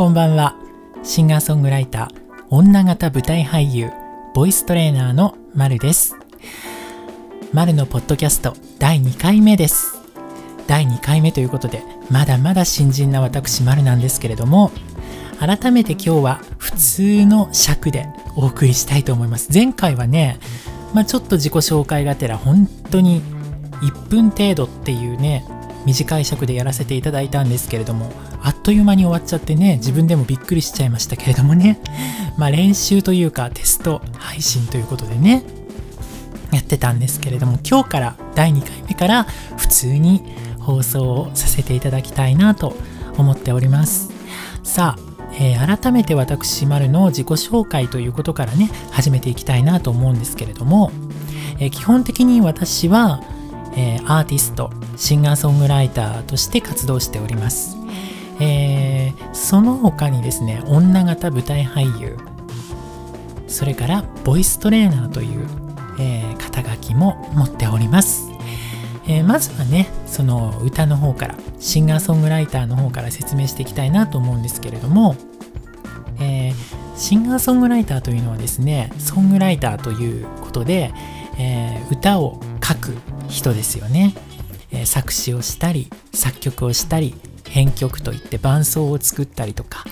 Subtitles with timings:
[0.00, 0.56] こんばんは。
[1.02, 3.90] シンガーソングライター、女型舞台俳優、
[4.34, 6.16] ボイストレーナーのまるです。
[7.52, 9.98] まるのポッドキャスト第2回目です。
[10.66, 14.70] 第2回目ということで、まだまだ新人な私まるなんですけれども、
[15.38, 19.50] 改めて今日は普通の尺でお送りしたいと思います。
[19.52, 20.38] 前回はね、
[20.94, 23.20] まあ、ちょっと自己紹介がてら本当に
[23.82, 25.44] 1分程度っていうね、
[25.86, 28.12] 短い尺でやらせていただいたんですけれども、
[28.42, 31.80] あっという間に終わっちゃってね、自分でもびっくりしちゃいましたけれどもね、
[32.36, 35.42] まあ練習というかテスト配信ということでね、
[36.52, 39.24] やってたんですけれども、今日から第2回目から
[39.56, 40.22] 普通に
[40.58, 42.76] 放送をさせていただきたいなと
[43.16, 44.10] 思っております。
[44.62, 50.90] さあ、えー、改めて私、丸の自己紹介ということからね、始めていきたいなと思うんですけれども、
[51.58, 53.22] えー、基本的に私は、
[53.76, 54.70] えー、アーティスト、
[55.00, 57.78] シンガーソングライターとして活動しております。
[58.38, 62.18] えー、その他にですね、女型舞台俳優、
[63.48, 65.48] それからボイストレーナーという、
[65.98, 68.28] えー、肩書きも持っております。
[69.08, 75.16] えー、まずはね、その歌の方から、シンガーソングライターの方から説明していきたいなと思うんですけれども、
[76.20, 76.54] えー、
[76.94, 80.92] シンガーソングライターというのはですね、ソングライターということで、
[81.38, 82.94] えー、歌を書く
[83.28, 84.14] 人ですよね、
[84.72, 87.14] え、作詞をしたり作曲をしたり
[87.48, 89.84] 編曲といって伴奏を作ったりとか、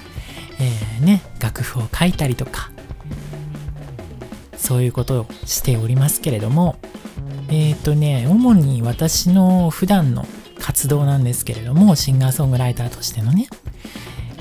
[0.61, 2.71] えー、ね、楽譜を書いたりとか
[4.57, 6.77] そういうことをしておりますけれども
[7.49, 10.27] えっ、ー、とね主に私の普段の
[10.61, 13.49] 活動なんですけれどもシンガーソングライターとしてのね、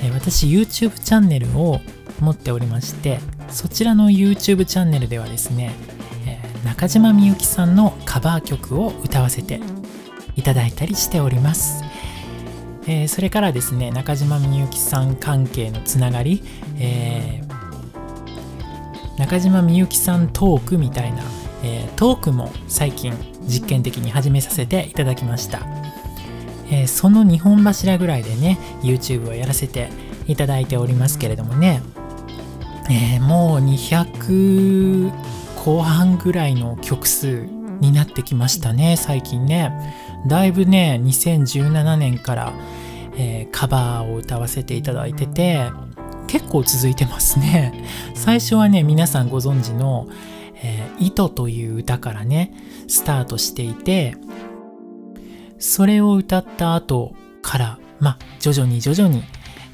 [0.03, 1.79] え私 YouTube チャンネルを
[2.19, 5.73] 持っておりましてそちらの YouTube チャンネルではですね
[6.25, 9.61] え中島みゆきさんのカバー曲を歌わせて
[10.37, 11.83] いただいたりしております、
[12.87, 16.43] えー、それからですね中島みゆきさん関係のつながり、
[16.79, 21.23] えー、中島みゆきさんトークみたいな、
[21.63, 25.61] えー、トークも最近実験的に始めさせていただきました、
[26.69, 29.89] え、その2本柱ぐらいでね YouTube をやらせて
[30.27, 31.81] いただいておりますけれどもね、
[32.89, 35.11] え、もう200
[35.63, 39.71] 後半ぐらいの曲数になってきましたね最近ね。
[40.27, 42.53] だいぶね2017年から、
[43.15, 45.71] えー、カバーを歌わせていただいてて
[46.27, 47.85] 結構続いてますね。
[48.13, 50.07] 最初はね皆さんご存知の
[50.61, 52.53] 「えー、糸」という歌からね
[52.87, 54.15] スタートしていて
[55.59, 59.23] それを歌った後からまあ徐々に徐々に、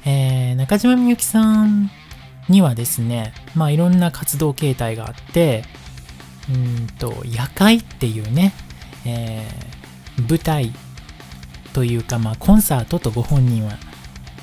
[0.04, 1.90] えー、中島みゆきさん
[2.48, 5.64] にはですねまあいろんな活動形態があって
[6.50, 8.52] うんと夜会っていうね、
[9.06, 10.72] えー、舞台
[11.72, 13.78] というか、まあ、コンサートとご本人は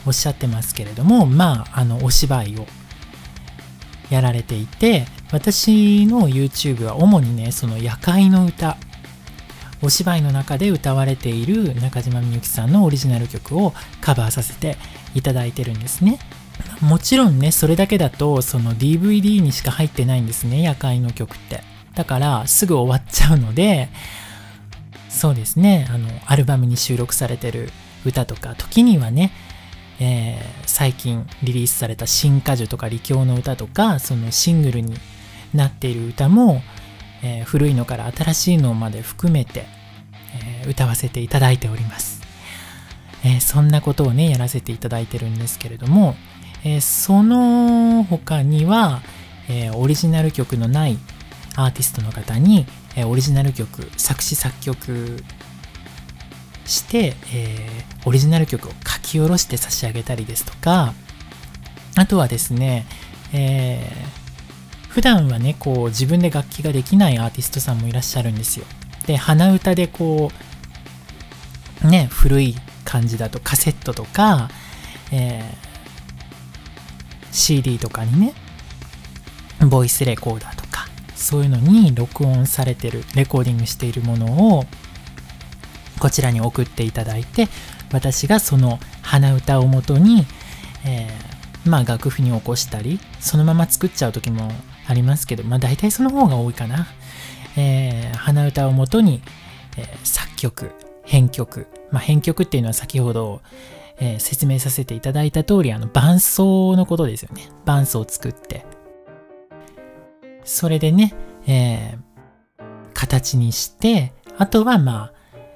[0.05, 2.65] おっしゃってますけれどもまああのお芝居を
[4.09, 8.77] やられていて私の YouTube は主にねその夜会の歌
[9.83, 14.77] お芝居の中で歌われている中島みゆきさんのオリジナル曲をカバーさせて
[15.15, 16.19] いただいてるんですね。
[16.81, 21.70] もちろんねそれだけだとその DVD にしか入ってないんですね夜会の曲って。
[21.95, 23.89] だからすぐ終わっちゃうので
[25.09, 25.87] そうですね。
[25.91, 27.69] あのアルバムに収録されてる
[28.05, 29.31] 歌とか時にはね、
[29.99, 34.95] えー、最近リリースされた新歌樹とか理教の歌とかそのシングルに
[35.53, 36.61] なっている歌も、
[37.23, 39.65] えー、古いのから新しいのまで含めて、
[40.63, 42.21] えー、歌わせていただいております、
[43.23, 46.15] えそんなことをねやらせていただいてるんですけれども、
[46.63, 49.01] えその他には、
[49.49, 50.97] えオリジナル曲のない
[51.55, 55.23] アーティストの方に、えオリジナル曲作詞作曲
[56.65, 60.93] して、えー、オリジナル曲を書き下ろして差し上げたりですとか
[61.97, 62.85] あとはですね、
[63.33, 68.65] えー、普段はねこう自分で楽器ができないアーティストさんもいらっしゃるんですよ。
[69.05, 70.31] で鼻歌でこ
[71.83, 72.55] うね古い
[72.85, 74.49] 感じだとカセットとか、
[75.11, 78.33] えー、CD とかにね
[79.69, 80.60] ボイスレコーダーと
[81.21, 84.65] そういうのに録音されてるレコーディングしているものを
[85.99, 87.47] こちらに送っていただいて
[87.91, 90.25] 私がその鼻歌をもとに、
[90.85, 94.51] えー、まあ楽譜に起こしたりそのまま作っちゃう時も
[94.87, 96.87] ありますけどまあ大体その方が多いかな、
[97.57, 99.21] えー、鼻歌をもとに、
[99.77, 100.71] えー、作曲
[101.03, 101.67] 編曲。
[101.91, 103.41] まあ編曲っていうのは先ほど
[104.01, 107.49] えー、説明させていただいた通り、あの、伴奏のことですよね。
[107.65, 108.65] 伴奏を作って、
[110.43, 111.13] それでね、
[111.47, 115.13] えー、形にして、あとはまあ、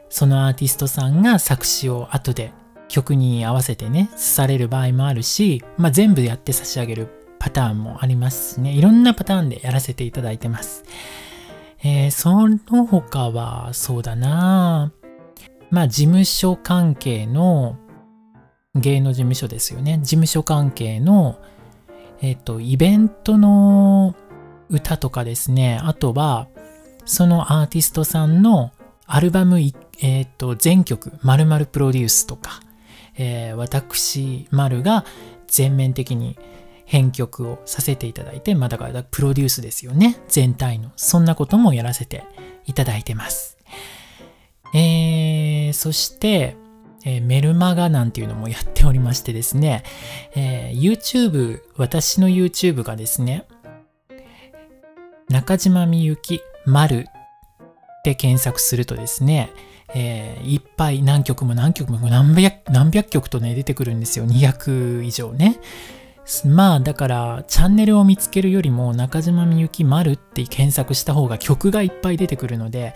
[0.10, 2.54] そのアーティストさんが作詞を後で
[2.88, 7.08] 曲に合わせてね、される場合もあるし、まあ、全部やって差し上げる
[7.40, 10.84] パターンもありますしね、いろんなパターンでやらせていただいてます。
[11.84, 14.92] えー、その他は、そうだな
[15.70, 17.78] まあ、事務所関係の、
[18.76, 20.00] 芸能事務所ですよね。
[20.02, 21.40] 事務所関係の、
[22.22, 24.16] えっ、ー、と、イベントの
[24.70, 26.48] 歌とかですね、あとは、
[27.06, 28.72] そのアーティストさんの
[29.06, 32.62] アルバム、えっ、ー、と、全曲、丸々プロデュースとか、
[33.18, 35.06] えー、私、丸が
[35.48, 36.38] 全面的に
[36.86, 40.18] 編曲をさせていただいて、まあだからプロデュースですよね。
[40.28, 40.92] 全体の。
[40.96, 42.24] そんなこともやらせて
[42.66, 43.58] いただいてます。
[44.74, 46.58] えー、そして、
[47.06, 49.84] えー、メルマガなんていうのもやっておりましてですね、
[50.36, 53.46] えー、YouTube、私の YouTube がですね、
[55.36, 59.52] 中島みゆき丸って検索するとですね、
[59.94, 64.26] えー、いっぱい何曲も何曲も何百何百曲とね出てくるんですよ。
[64.26, 65.60] 200以上ね。
[66.46, 72.94] まあだからチャンネルを見つけるよりも中島みゆき丸って検索した方が曲がいっぱい出てくるので、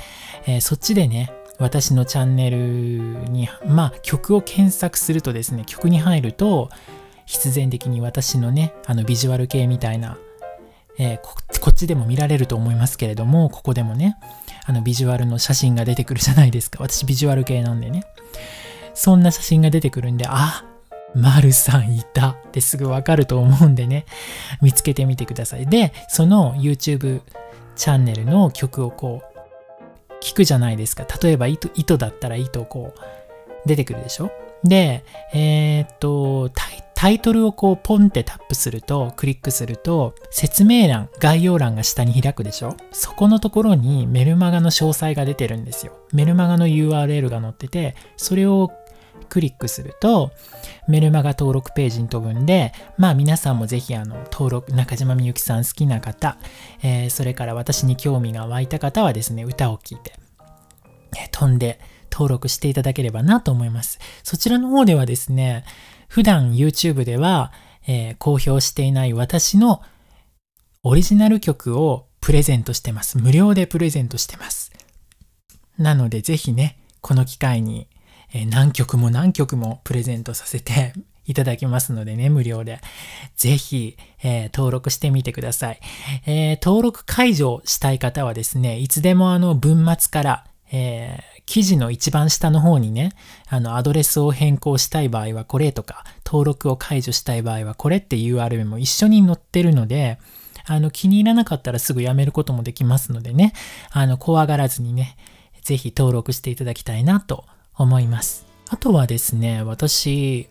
[0.48, 6.70] えー、そっちでね私のチャンネルにまあ曲を検索するとですね曲に入ると
[7.26, 10.18] 必然的に私のねあのビジュアル系みたいな、
[11.00, 11.18] えー、
[11.60, 14.18] こっちでも見られると思いますけれどもここでもね
[14.66, 16.84] あのビジュアルの写真が出てくるじゃないですか。
[16.84, 18.04] 私ビジュアル系なんでね。
[18.94, 20.66] そんな写真が出てくるんであ
[21.16, 22.31] 丸さんいた。
[22.31, 24.06] ってすぐわかると思うんでね、
[24.62, 25.66] 見つけてみてください。
[25.66, 27.22] で、その YouTube
[27.75, 31.06] チャンネルの曲をこう、聞くじゃないですか。
[31.24, 34.31] 例えば糸、糸だったら糸こう、出てくるでしょ？
[34.63, 42.75] で、えー、っとタイ、タイトルをこうポンってタップすると、クリックすると、説明欄、概要欄が下に開くでしょ？
[42.92, 45.94] そこのところにメルマガの詳細が出てるんですよ。
[46.12, 48.74] メルマガの URL が載ってて、それを
[49.30, 50.31] クリックすると、
[50.90, 56.38] メルマガ登録ページに飛ぶんで、まあ皆さんもぜひあの登録、中島みゆきさん好きな方、
[56.84, 60.12] えー、それから私に興味が湧いた方はですね、歌を聴いて、
[61.31, 61.80] 飛んで
[62.12, 64.00] 登録していただければなと思います。
[64.22, 65.63] そちらの方ではですね、
[66.10, 67.54] 普段 YouTube では、
[67.88, 69.82] えー、公表していない私の
[70.84, 73.18] オリジナル曲をプレゼントしてます。
[73.18, 74.74] 無料でプレゼントしてます。
[75.78, 77.88] なのでぜひね、この機会に
[78.34, 80.94] え何曲も何曲もプレゼントさせて
[81.26, 82.82] いただきますのでね、無料で。
[83.36, 85.80] ぜひ、えー、登録してみてください、
[86.26, 93.12] えー、登録解除したい方はですね、いつでもあの文末から、えー、記事の一番下の方にね、
[93.48, 100.19] あの、アドレスを変更したい場合はこれとか、登録を解除したい場合はこれって URL も一緒に載ってるので、
[100.68, 103.54] あの、気に入らなかったらすぐやめることもできますのでね、
[103.90, 105.18] あの、怖がらずにね、
[105.63, 108.45] ぜひ登録していただきたいなと思います。
[108.69, 110.50] あとはですね、私、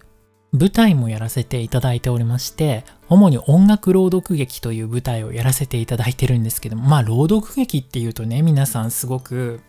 [0.50, 9.60] 舞台もやらせていただいておりまして、主に音楽朗読劇という舞台をやらせていただいてるんですけども、まあ朗読劇っていうとね、皆さんすごく、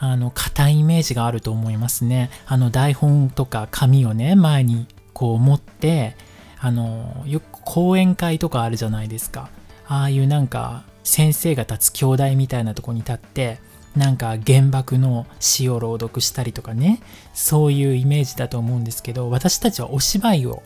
[0.00, 2.30] あの、硬いイメージがあると思いますね。
[2.46, 6.16] あの台本とか紙をね、前にこう持って、
[6.58, 9.50] あの、よく講演会とかあるじゃないですか。
[9.86, 13.58] ああいうなんか、先生が立つ兄弟みたいなとこに立って、
[13.96, 17.02] なんか原爆の詩を朗読したりとかね
[17.34, 20.62] そういうイメージだと思うんですけど私たちはお芝居を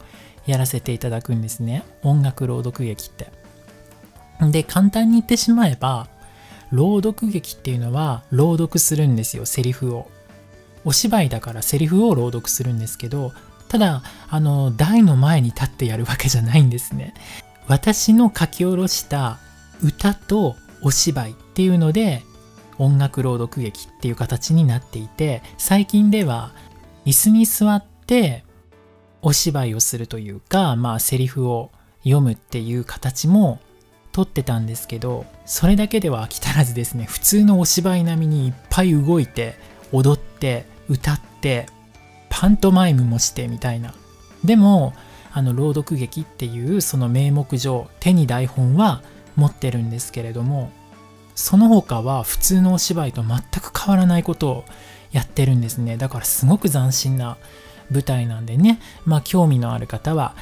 [0.47, 3.29] やらせていただくんですね音楽朗読劇って
[4.51, 6.09] で簡単に言ってしまえば
[6.73, 10.11] 朗読劇っていうのは朗読するんですよセリフを。
[10.85, 13.33] お芝居だからセリフを朗読するんですけど
[13.69, 17.15] ただあの台の前に立ってやるわけじゃないんですね。
[17.67, 19.39] 私の書き下ろした
[19.83, 22.23] 歌とお芝居っていうので
[22.79, 26.53] 音楽朗読劇っていう形になっていて最近では
[27.07, 28.45] 椅子に座って
[29.23, 31.71] お芝居をするというかまあセリフを
[32.03, 33.59] 読むっていう形も
[34.15, 37.05] 撮ってたんですけどそれだけでは飽き足らずですね。
[37.05, 39.57] 普通のお芝居並みにいっぱい動いて
[39.93, 41.67] 踊って歌って
[42.31, 43.93] パントマイムもしてみたいな。
[44.45, 44.95] でも
[45.33, 49.03] あの朗読劇っていうその名目上手に台本は
[49.35, 50.71] 持ってるんですけれども
[51.35, 54.65] その他は普通のお芝居と全く変わらないことを
[55.11, 55.97] やってるんですね。
[55.97, 57.37] だからすごく斬新な
[57.91, 58.79] 舞台なんでね。
[59.05, 60.37] まあ興味のある方は、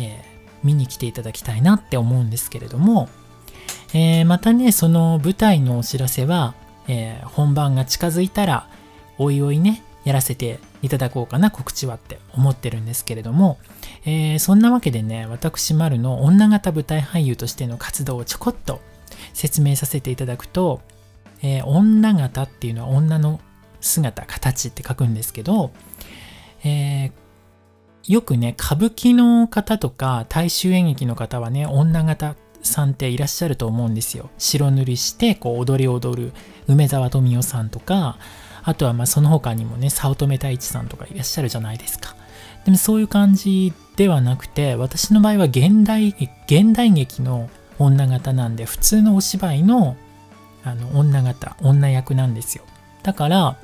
[0.00, 0.35] えー、
[0.66, 3.08] 見に来ていただきたいなって思うんですけれども、
[3.94, 6.54] えー、またねその舞台のお知らせは、
[6.88, 8.68] えー、本番が近づいたら
[9.18, 13.58] おいおいねやらせていただこうかな告知はって思ってるんですけれども、
[14.04, 18.80] えー、そんなわけでね私丸の女型舞台俳優としての活動をちょこっと
[19.32, 20.80] 説明させていただくと、
[21.42, 23.40] え、女型っていうのは女の
[23.80, 25.72] 姿、形って書くんですけど、
[26.64, 27.25] えー
[28.08, 34.30] よくね、歌舞伎の方とか大衆演劇の方はね、女方さんっていらっしゃると思うんですよ。
[34.38, 36.32] 白塗りして、こう、踊り踊る
[36.68, 38.18] 梅沢富美男さんとか、
[38.62, 42.14] あとはまあその他にもね、早乙女太一さんとかいらっしゃるじゃないですか。
[42.64, 46.08] でもそういう感じではなくて、私の場合は現代、
[46.46, 47.48] 現代劇の
[47.78, 49.96] 女方なんで、普通のお芝居の
[50.64, 52.64] あの女方、女役なんですよ。
[53.02, 53.56] だから、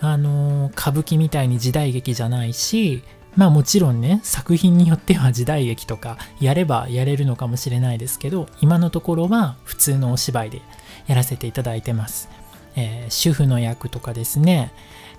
[0.00, 3.02] あの歌舞伎みたいに時代劇じゃないし、
[3.38, 10.60] まあもちろんね、作品によっては時代劇とかやればやれるのかもしれないですけど、今のところは普通のお芝居で
[11.06, 12.28] やらせていただいてます。
[12.74, 14.72] えー、主婦の役とかですね、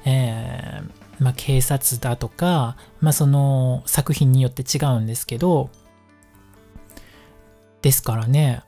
[0.04, 5.70] えー、まあ警察だとか、まあその作品によって違うんですけど、
[7.82, 8.64] ですからね、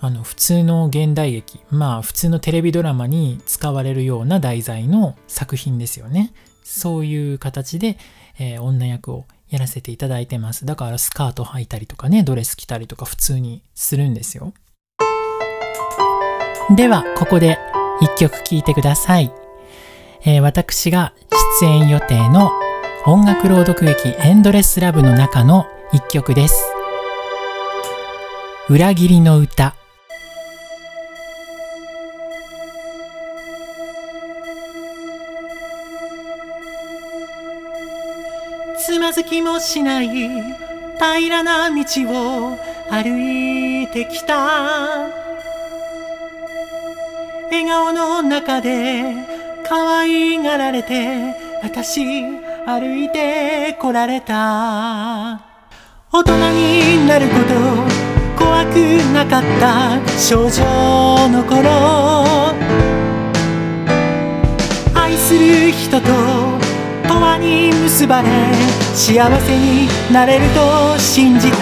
[0.00, 6.32] あの普通の現代劇、まあ普通のテレビドラマに使われるような題材の作品ですよね。
[6.62, 7.98] そういう形で、
[8.38, 10.66] えー、女役をやらせていただいてます。
[10.66, 14.52] だからスカート履いたりとかね、ドレス着たりとか普通にするんですよ。
[16.74, 17.58] では、ここで
[18.00, 19.32] 一曲聴いてください。
[20.24, 21.12] えー、私が
[21.60, 22.50] 出演予定の
[23.06, 26.64] 音楽朗読劇エンドレスラブの中の一曲です。
[28.68, 29.76] 裏切りの歌。
[39.04, 42.56] つまずきもしない平らな道を
[42.88, 45.10] 歩いてきた。
[47.50, 49.04] 笑顔の中で
[49.68, 52.22] 可愛がられて私
[52.64, 55.42] 歩いてこられた。
[56.10, 57.34] 大人になるこ
[58.38, 58.76] と怖く
[59.12, 60.00] なかった。
[60.18, 62.54] 少女の頃。
[64.94, 66.63] 愛する人と
[67.08, 68.28] 永遠に結ばれ
[68.94, 71.56] 幸せになれると信じた。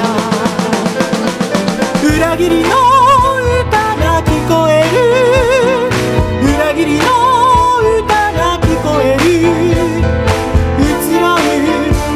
[2.04, 2.68] 裏切りの
[3.66, 4.94] 歌が聞こえる。
[6.44, 7.04] 裏切りの
[8.04, 9.22] 歌が聞こえる。
[10.78, 11.38] 移ろう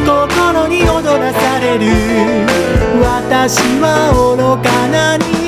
[0.06, 1.84] 心に踊らされる。
[3.02, 5.45] 私は愚かな人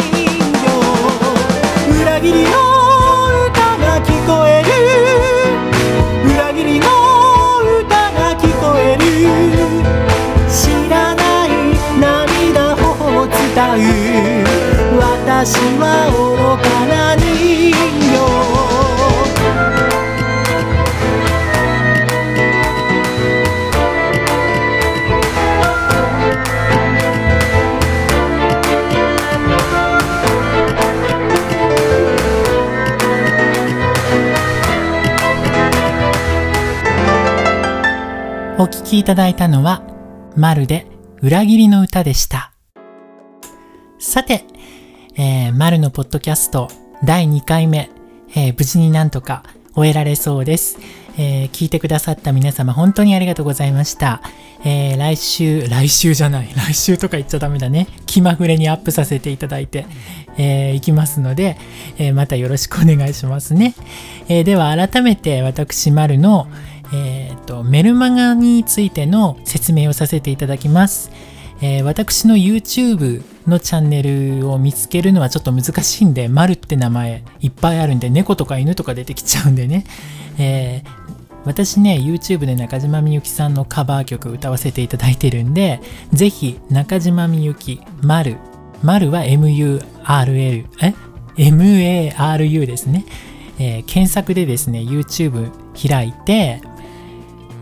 [15.41, 18.19] 私は愚かな人形
[38.61, 39.85] お聴きいただいたのは、
[40.35, 40.89] まるで
[41.23, 42.51] 裏切りの歌でした。
[44.01, 44.45] さて、
[45.21, 46.69] えー、丸のポッドキャスト
[47.03, 47.91] 第2回目、
[48.37, 49.43] えー、無事になんとか
[49.75, 50.79] 終えられそうです。
[51.19, 54.23] えー、聞いてくださった皆様本当にありがとうございました。
[54.65, 57.89] えー、来週、来週じゃない、来週とか言っちゃダメだね。
[58.07, 59.87] 気まぐれにアップさせていただいて、
[60.37, 61.59] えー、いきますので、
[61.99, 63.75] え、またよろしくお願いしますね。
[64.29, 66.47] え、では改めて私、丸の、
[66.95, 71.11] えーとメルマガについての説明をさせていただきます。
[71.61, 79.85] えー、私の YouTube のチャンネルを見つけるのはちょっと難しいんで、丸って名前いっぱいあるんで、猫とか犬とか出てきちゃうんでね。
[80.39, 81.09] えー、
[81.45, 85.81] 私ね、YouTube で中島みゆきさんのカバー曲歌わせていただいてるんで、
[86.13, 88.37] ぜひ中島みゆき、丸、
[88.83, 89.83] 丸は MURL、
[90.81, 90.95] え
[91.37, 93.05] ?MARU ですね。
[93.59, 96.61] えー、検索でですね、YouTube 開いて、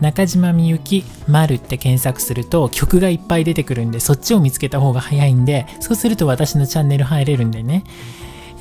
[0.01, 7.83] 中島みゆき丸って検索すると曲がいっぱい出てくるんでそっちを見つけた方が早いんでそうすると私のチャンネル入れるんでね、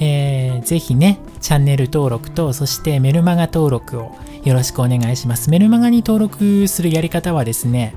[0.00, 5.50] えー、ぜひねチャンネル登録とそしてメルマガ登録をよろしくお願いします。
[5.50, 7.94] メルマガに登録するやり方はですね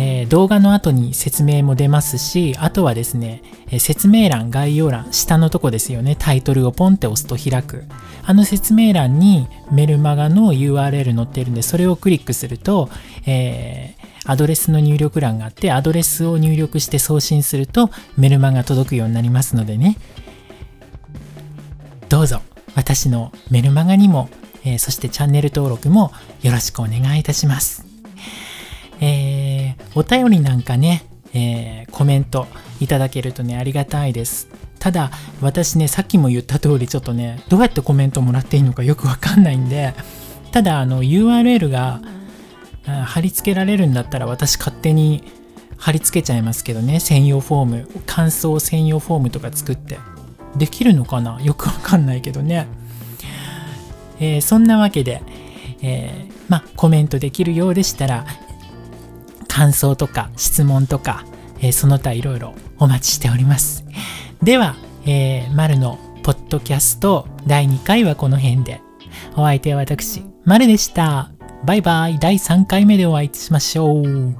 [0.00, 7.82] えー、動画の後に説明も出ますし、あとはですね、え、説明欄、概要欄、下のとこですよね、タイトルをポンって押すと開く。
[8.24, 12.90] あの説明欄にメルマガの URL 載ってるんで、それをクリックすると、
[13.26, 19.96] えー、アドレスの入力欄があって、アドレスを入力して送信するとメルマガ届くようになりますのでね、
[22.08, 22.40] どうぞ
[22.76, 24.30] 私のメルマガにも、
[24.64, 26.12] えー、そしてチャンネル登録も
[26.42, 27.88] よろしくお願いいたします。
[29.00, 29.37] えー、
[29.94, 31.04] お便りなんかね、
[31.34, 32.46] えー、コメント
[32.80, 34.48] いただけるとね、ありがたいです。
[34.78, 39.94] ただ、私ね、さっきも言った通り、ちょっとね、どうやってコメントもらっていいのかよくわかんないんで、
[40.52, 42.00] ただ、あの、URL が、
[43.04, 45.22] 貼り付けられるんだったら私勝手に
[45.76, 49.98] 貼り付けちゃいますけどね専用フォーム感想専用フォームとか作って。
[50.56, 51.40] できるのかな？
[51.42, 52.66] よくわかんないけどね、
[54.18, 55.22] えー、そんなわけで、
[55.82, 58.24] えー、まあコメントできるようでしたら
[59.58, 61.24] 感想とか質問とか、
[61.60, 63.84] えー、その他いろいろお待ちしております
[64.42, 68.80] では、えー、丸のポッドキャスト第2回はこの辺で
[69.36, 71.30] お相手は私、丸でした。
[71.64, 72.18] バイバイ。
[72.18, 74.36] 第3回目でお会いしましょう。